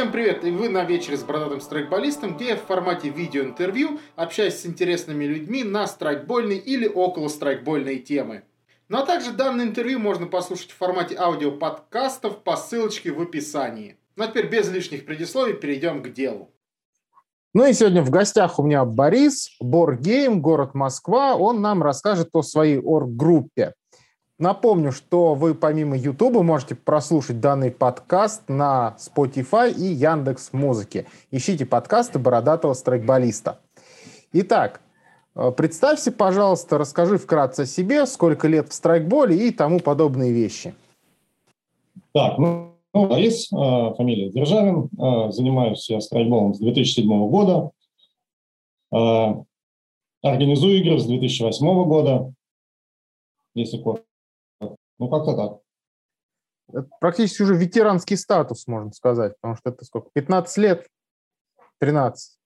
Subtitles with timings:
[0.00, 0.46] Всем привет!
[0.46, 5.26] И вы на вечере с бородатым страйкболистом, где я в формате видеоинтервью общаюсь с интересными
[5.26, 8.44] людьми на страйкбольной или около страйкбольной темы.
[8.88, 13.98] Ну а также данное интервью можно послушать в формате аудиоподкастов по ссылочке в описании.
[14.16, 16.50] Ну а теперь без лишних предисловий перейдем к делу.
[17.52, 21.36] Ну и сегодня в гостях у меня Борис, Боргейм, город Москва.
[21.36, 23.74] Он нам расскажет о своей орг-группе.
[24.40, 31.04] Напомню, что вы помимо YouTube можете прослушать данный подкаст на Spotify и Яндекс Музыке.
[31.30, 33.60] Ищите подкасты Бородатого страйкболиста.
[34.32, 34.80] Итак,
[35.34, 40.74] э, представься, пожалуйста, расскажи вкратце о себе, сколько лет в страйкболе и тому подобные вещи.
[42.12, 47.72] Так, ну, Борис, э, фамилия Державин, э, занимаюсь я страйкболом с 2007 года,
[50.22, 52.32] организую игры с 2008 года,
[53.54, 54.09] если коротко.
[55.00, 55.58] Ну, как-то так.
[56.72, 60.10] Это практически уже ветеранский статус, можно сказать, потому что это сколько?
[60.12, 60.86] 15 лет?
[61.78, 62.38] 13.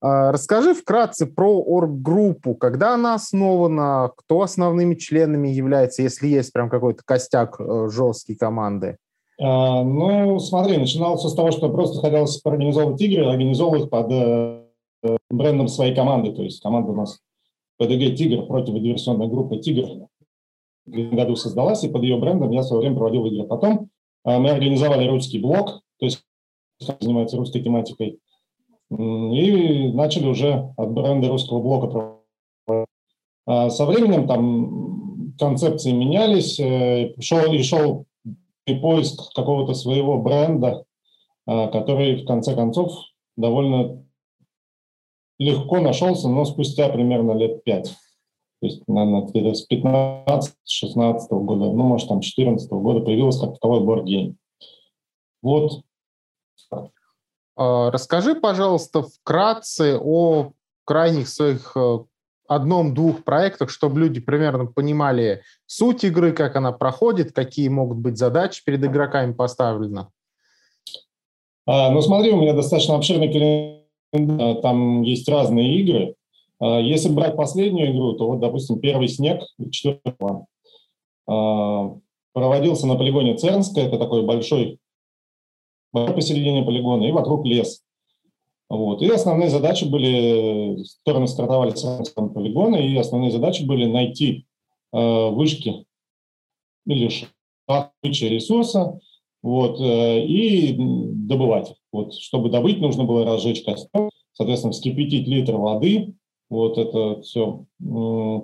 [0.00, 2.54] А, расскажи вкратце про орггруппу.
[2.54, 8.96] Когда она основана, кто основными членами является, если есть прям какой-то костяк э, жесткий команды?
[9.38, 14.64] А, ну, смотри, начиналось с того, что просто хотелось организовывать игры, организовывать под э,
[15.30, 16.32] брендом своей команды.
[16.32, 17.20] То есть команда у нас
[17.76, 20.08] ПДГ «Тигр» противодиверсионной группы «Тигр»
[20.86, 23.46] году создалась, и под ее брендом я в свое время проводил игры.
[23.46, 23.88] Потом
[24.24, 26.22] э, мы организовали русский блог, то есть
[26.78, 28.20] занимается русской тематикой,
[28.90, 32.88] и начали уже от бренда русского блока проводить.
[33.46, 38.06] А со временем там концепции менялись, э, шел, и шел
[38.66, 40.84] и поиск какого-то своего бренда,
[41.46, 42.92] э, который в конце концов
[43.36, 44.04] довольно
[45.38, 47.94] легко нашелся, но спустя примерно лет пять.
[48.64, 54.38] То есть, наверное, с 15-16 года, ну, может, там, 14 года появилась как таковой боргейм.
[55.42, 55.82] Вот.
[57.56, 60.52] А, расскажи, пожалуйста, вкратце о
[60.86, 61.98] крайних своих э,
[62.48, 68.64] одном-двух проектах, чтобы люди примерно понимали суть игры, как она проходит, какие могут быть задачи
[68.64, 70.06] перед игроками поставлены.
[71.66, 76.16] А, ну, смотри, у меня достаточно обширный календарь, там есть разные игры.
[76.60, 80.46] А, если брать последнюю игру, то вот, допустим, первый снег четвертого
[81.26, 81.96] а,
[82.32, 84.78] проводился на полигоне Цернская, это такой большой
[85.92, 87.82] посередине полигона, и вокруг лес.
[88.68, 89.02] Вот.
[89.02, 94.46] И основные задачи были, стороны стартовали с полигона, и основные задачи были найти
[94.92, 95.86] э, вышки
[96.86, 97.10] или
[97.68, 98.98] добычи ресурса
[99.42, 101.74] вот, э, и добывать.
[101.92, 106.14] Вот, чтобы добыть, нужно было разжечь костер, соответственно, вскипятить литр воды,
[106.54, 107.64] вот это все.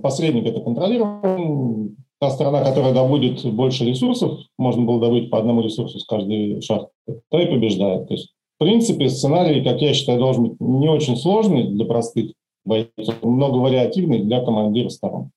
[0.02, 1.90] Посредник это контролировал.
[2.20, 6.90] Та сторона, которая добудет больше ресурсов, можно было добыть по одному ресурсу с каждой шахты,
[7.30, 8.08] то и побеждает.
[8.08, 12.32] То есть, в принципе, сценарий, как я считаю, должен быть не очень сложный для простых
[12.66, 15.30] бойцов, много вариативный для командира сторон.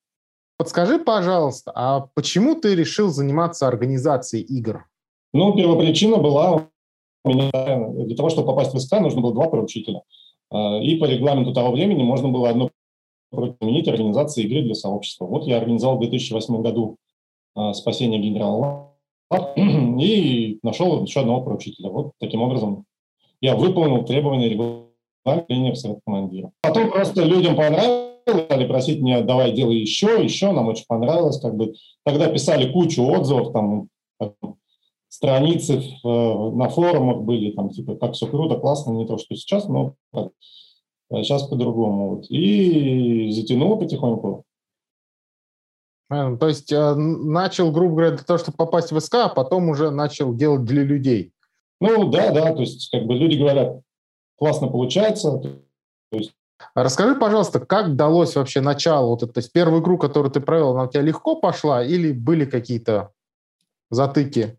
[0.57, 4.85] Подскажи, пожалуйста, а почему ты решил заниматься организацией игр?
[5.33, 6.67] Ну, первопричина была
[7.23, 7.49] у меня
[8.05, 10.01] для того, чтобы попасть в СК, нужно было два поручителя.
[10.53, 12.69] А, и по регламенту того времени можно было одно
[13.31, 15.25] применить организации игры для сообщества.
[15.25, 16.97] Вот я организовал в 2008 году
[17.55, 18.91] а, спасение генерала
[19.57, 21.89] и нашел еще одного поручителя.
[21.89, 22.85] Вот таким образом
[23.41, 24.55] я выполнил требования
[25.25, 26.51] в совет командира.
[26.61, 28.13] Потом просто людям понравилось,
[28.45, 31.39] стали просить меня, давай делай еще, еще, нам очень понравилось.
[31.39, 31.73] Как бы.
[32.05, 33.87] Тогда писали кучу отзывов, там,
[35.13, 39.35] страницы в, э, на форумах были, там, типа, как все круто, классно, не то, что
[39.35, 40.31] сейчас, но как,
[41.21, 42.15] сейчас по-другому.
[42.15, 42.25] Вот.
[42.31, 44.43] И затянуло потихоньку.
[46.09, 49.69] А, то есть э, начал, грубо говоря, для того, чтобы попасть в СК, а потом
[49.69, 51.31] уже начал делать для людей.
[51.79, 53.81] Ну, да, да, то есть как бы люди говорят,
[54.37, 55.61] классно получается.
[56.11, 56.33] Есть...
[56.73, 60.71] Расскажи, пожалуйста, как далось вообще начало вот это, то есть первую игру, которую ты провел,
[60.71, 63.11] она у тебя легко пошла или были какие-то
[63.91, 64.57] затыки?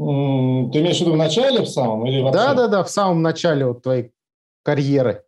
[0.00, 2.06] Ты имеешь в виду в начале, в самом?
[2.06, 2.38] Или вообще?
[2.38, 4.12] Да, да, да, в самом начале вот твоей
[4.62, 5.24] карьеры.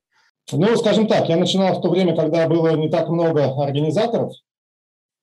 [0.50, 4.32] Ну, скажем так, я начинал в то время, когда было не так много организаторов.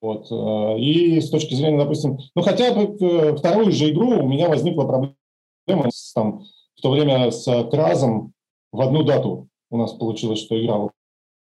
[0.02, 4.28] Вот, э, и с точки зрения, допустим, ну хотя бы э, вторую же игру у
[4.28, 6.44] меня возникла проблема с, там,
[6.76, 8.32] в то время с Кразом
[8.72, 10.90] в одну дату у нас получилось, что игра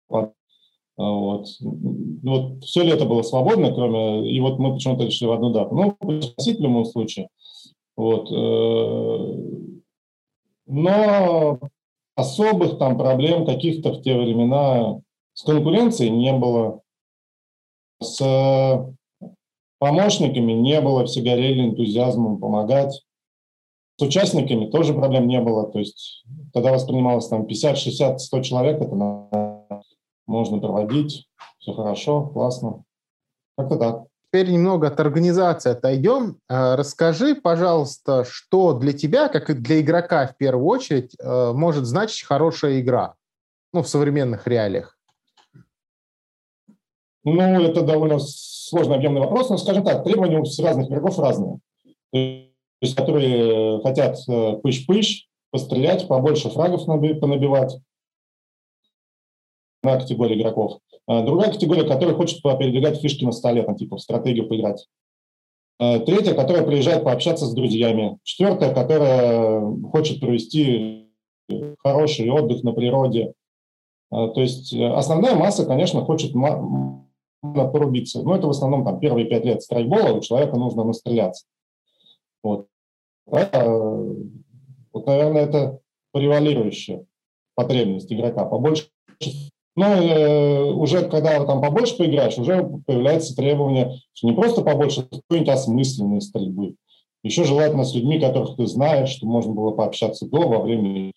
[0.08, 1.48] вот.
[1.66, 4.30] Ну, вот все лето было свободно, кроме...
[4.30, 5.74] И вот мы почему-то решили в одну дату.
[5.74, 7.28] Ну, в любом случае.
[7.96, 8.30] Вот.
[8.30, 9.64] Э,
[10.66, 11.60] но
[12.16, 15.00] особых там проблем каких-то в те времена
[15.34, 16.80] с конкуренцией не было.
[18.00, 18.20] С
[19.78, 23.04] помощниками не было, все горели энтузиазмом помогать.
[23.96, 25.70] с участниками тоже проблем не было.
[25.70, 28.94] То есть тогда воспринималось там 50, 60, 100 человек, это
[30.26, 32.84] можно проводить, все хорошо, классно.
[33.56, 34.04] Как-то так.
[34.34, 36.40] Теперь немного от организации отойдем.
[36.48, 41.84] А, расскажи, пожалуйста, что для тебя, как и для игрока в первую очередь, э, может
[41.84, 43.14] значить хорошая игра
[43.72, 44.98] ну, в современных реалиях?
[47.22, 51.60] Ну, это довольно сложный объемный вопрос, но, скажем так, требования у разных игроков разные.
[52.10, 52.48] То
[52.80, 57.76] есть, которые хотят э, пыш-пыш, пострелять, побольше фрагов понабивать
[59.84, 60.80] на категории игроков.
[61.06, 64.88] А другая категория, которая хочет передвигать фишки на столе, там, типа в стратегию поиграть.
[65.78, 68.18] А третья, которая приезжает пообщаться с друзьями.
[68.22, 69.60] Четвертая, которая
[69.90, 71.10] хочет провести
[71.82, 73.34] хороший отдых на природе.
[74.10, 76.32] А, то есть э, основная масса, конечно, хочет
[77.42, 78.22] порубиться.
[78.22, 81.44] Но это в основном там, первые пять лет страйкбола, у человека нужно настреляться.
[82.42, 82.68] Вот.
[83.26, 85.80] Вот, наверное, это
[86.12, 87.04] превалирующая
[87.54, 88.44] потребность игрока.
[88.44, 88.88] Побольше
[89.76, 95.16] но э, уже когда там побольше поиграешь, уже появляется требование, что не просто побольше, а
[95.16, 96.76] какой-нибудь осмысленной стрельбы.
[97.22, 101.12] Еще желательно с людьми, которых ты знаешь, что можно было пообщаться до, во время,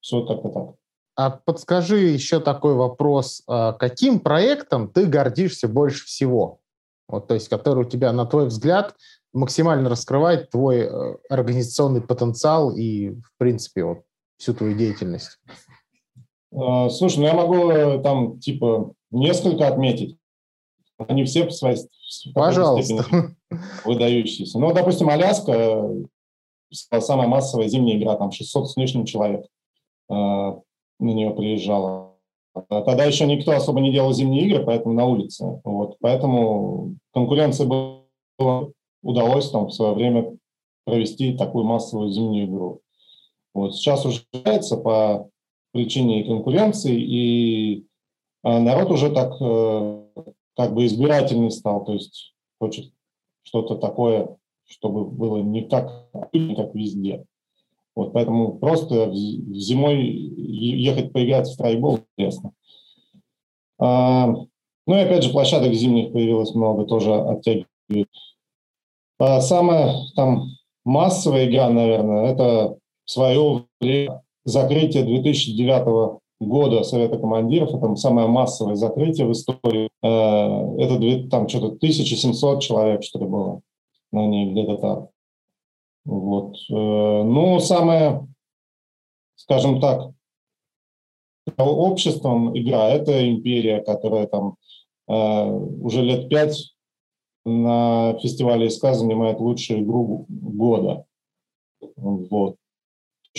[0.00, 0.74] все как-то так.
[1.16, 3.42] А подскажи еще такой вопрос.
[3.48, 6.60] А каким проектом ты гордишься больше всего?
[7.08, 8.94] Вот, то есть, который у тебя, на твой взгляд,
[9.32, 13.98] максимально раскрывает твой э, организационный потенциал и, в принципе, вот,
[14.36, 15.38] всю твою деятельность?
[16.54, 20.16] А, слушай, ну я могу э, там, типа, несколько отметить.
[20.98, 21.78] Они все по своей
[22.34, 23.04] Пожалуйста.
[23.84, 24.58] выдающиеся.
[24.58, 29.46] Ну, допустим, Аляска, э, самая массовая зимняя игра, там 600 с лишним человек
[30.10, 30.62] э, на
[30.98, 32.14] нее приезжало.
[32.68, 35.60] Тогда еще никто особо не делал зимние игры, поэтому на улице.
[35.62, 38.68] Вот, поэтому конкуренция была,
[39.02, 40.36] удалось там в свое время
[40.84, 42.80] провести такую массовую зимнюю игру.
[43.52, 45.28] Вот сейчас уже по
[45.76, 47.86] причине конкуренции, и
[48.42, 50.02] а, народ уже так э,
[50.56, 52.92] как бы избирательный стал, то есть хочет
[53.42, 54.36] что-то такое,
[54.66, 57.24] чтобы было не так, не как везде.
[57.94, 62.52] Вот, поэтому просто зимой ехать поиграть в страйбол интересно.
[63.78, 68.08] А, ну и опять же, площадок зимних появилось много, тоже оттягивает.
[69.18, 70.48] А самая там
[70.84, 79.26] массовая игра, наверное, это свое время закрытие 2009 года Совета командиров, это самое массовое закрытие
[79.26, 79.90] в истории.
[80.02, 83.60] Э, это там что-то 1700 человек, что ли, было
[84.12, 85.10] на ней, где-то так.
[86.04, 86.56] Вот.
[86.70, 88.26] Э, ну, самое,
[89.34, 90.12] скажем так,
[91.58, 94.56] обществом игра– это империя, которая там
[95.08, 95.50] э,
[95.80, 96.74] уже лет пять
[97.44, 101.04] на фестивале СК занимает лучшую игру года.
[101.96, 102.56] Вот.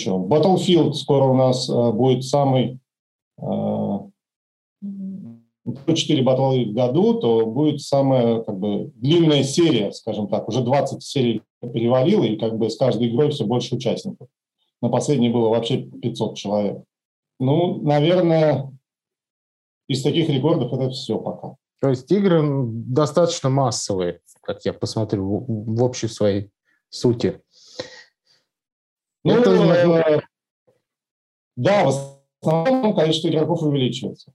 [0.06, 2.78] Battlefield скоро у нас э, будет самый
[3.40, 3.98] э,
[5.86, 10.48] 4 батлы в году, то будет самая как бы, длинная серия, скажем так.
[10.48, 14.28] Уже 20 серий перевалило, и как бы с каждой игрой все больше участников.
[14.80, 16.82] На последней было вообще 500 человек.
[17.40, 18.72] Ну, наверное,
[19.88, 21.56] из таких рекордов это все пока.
[21.80, 26.50] То есть игры достаточно массовые, как я посмотрю, в общей своей
[26.90, 27.40] сути.
[29.24, 29.50] Ну, это...
[29.50, 30.20] э,
[31.56, 31.88] да, в
[32.40, 34.32] основном количество игроков увеличивается.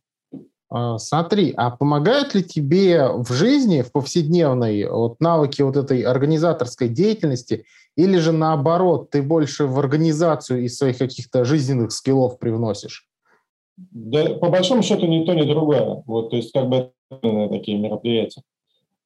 [0.70, 6.90] А, смотри, а помогают ли тебе в жизни, в повседневной, вот навыки вот этой организаторской
[6.90, 13.08] деятельности, или же наоборот, ты больше в организацию из своих каких-то жизненных скиллов привносишь?
[13.78, 16.04] Да, по большому счету ни то, ни другое.
[16.08, 18.42] Вот, то есть как бы такие мероприятия.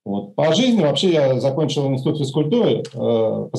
[0.06, 0.36] Вот.
[0.36, 3.50] По жизни вообще я закончил институт физкультуры э,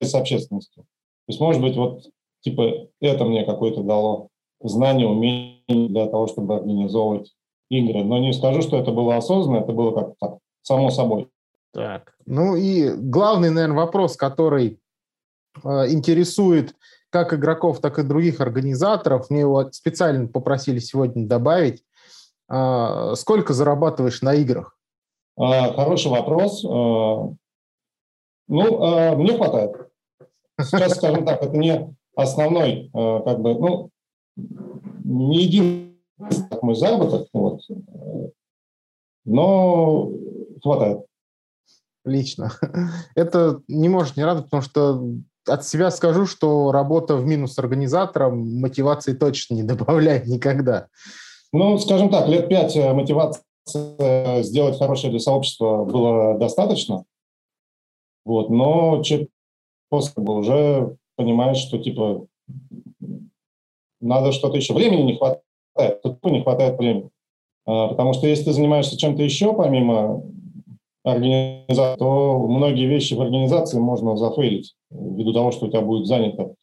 [0.00, 0.84] с общественностью.
[1.26, 2.04] То есть, может быть, вот
[2.40, 4.28] типа это мне какое-то дало
[4.60, 7.34] знание, умение для того, чтобы организовывать
[7.68, 8.04] игры.
[8.04, 11.28] Но не скажу, что это было осознанно, это было как-то так, само собой.
[11.72, 14.78] Так, ну и главный, наверное, вопрос, который
[15.62, 16.74] э, интересует
[17.10, 21.82] как игроков, так и других организаторов, мне его специально попросили сегодня добавить.
[22.48, 24.78] Э, сколько зарабатываешь на играх?
[25.38, 26.64] Э, хороший вопрос.
[26.64, 27.34] Э, ну,
[28.48, 29.72] э, мне хватает.
[30.60, 33.90] Сейчас, скажем так, это не основной, э, как бы, ну,
[35.04, 37.60] не единственный мой заработок, вот,
[39.24, 40.10] но
[40.62, 41.04] хватает.
[42.04, 42.52] Лично.
[43.14, 45.04] Это не может не радовать, потому что
[45.46, 50.88] от себя скажу, что работа в минус организатором мотивации точно не добавляет никогда.
[51.52, 53.42] Ну, скажем так, лет пять э, мотивации
[54.42, 57.04] сделать хорошее для сообщества было достаточно.
[58.24, 59.02] Вот, но
[59.88, 62.26] после уже понимаешь, что типа
[64.00, 64.74] надо что-то еще.
[64.74, 67.10] Времени не хватает, тут не хватает времени.
[67.66, 70.22] А, потому что если ты занимаешься чем-то еще помимо
[71.04, 76.54] организации, то многие вещи в организации можно зафейлить ввиду того, что у тебя будет занято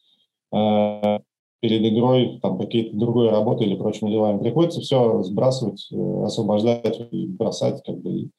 [0.52, 1.20] э,
[1.62, 4.40] перед игрой там какие-то другие работы или прочими делами.
[4.40, 7.82] Приходится все сбрасывать, э, освобождать бросать.
[7.86, 8.30] Как бы.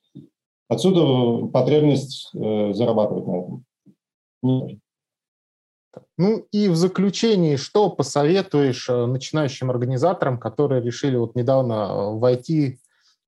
[0.68, 3.64] Отсюда потребность э, зарабатывать на этом.
[6.16, 12.78] Ну и в заключении, что посоветуешь э, начинающим организаторам, которые решили вот недавно э, войти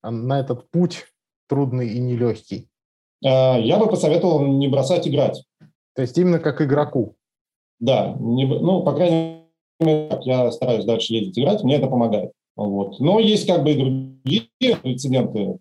[0.02, 1.06] э, на этот путь
[1.48, 2.68] трудный и нелегкий?
[3.22, 5.42] Я бы посоветовал не бросать играть.
[5.94, 7.16] То есть именно как игроку?
[7.80, 9.46] Да, не, ну, по крайней
[9.80, 12.32] мере, я стараюсь дальше ездить играть, мне это помогает.
[12.56, 13.00] Вот.
[13.00, 15.58] Но есть как бы и другие прецеденты.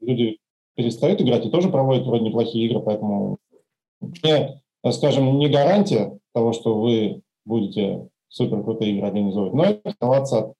[0.00, 0.38] Люди
[0.74, 3.38] перестают играть и тоже проводят вроде неплохие игры, поэтому
[4.00, 4.60] мне
[4.92, 10.54] скажем, не гарантия того, что вы будете супер крутые игры организовывать, но это оставаться,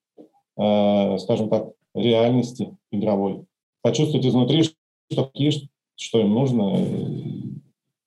[0.57, 3.45] э, скажем так, реальности игровой.
[3.81, 5.31] Почувствовать изнутри, что
[5.95, 6.77] что им нужно,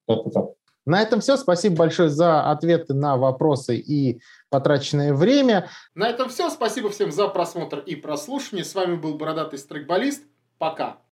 [0.07, 0.51] как-то так.
[0.87, 1.37] На этом все.
[1.37, 5.69] Спасибо большое за ответы на вопросы и потраченное время.
[5.95, 6.51] На этом все.
[6.51, 8.65] Спасибо всем за просмотр и прослушивание.
[8.65, 10.25] С вами был Бородатый Страйкболист.
[10.59, 11.01] Пока.